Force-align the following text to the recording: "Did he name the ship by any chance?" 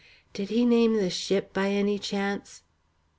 "Did 0.33 0.49
he 0.49 0.65
name 0.65 0.95
the 0.95 1.11
ship 1.11 1.53
by 1.53 1.69
any 1.69 1.99
chance?" 1.99 2.63